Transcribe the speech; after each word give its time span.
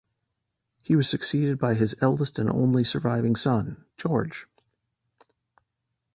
He 0.81 0.95
was 0.95 1.07
succeeded 1.07 1.59
by 1.59 1.75
his 1.75 1.95
eldest 2.01 2.39
and 2.39 2.49
only 2.49 2.83
surviving 2.83 3.35
son, 3.35 3.85
George. 3.97 4.47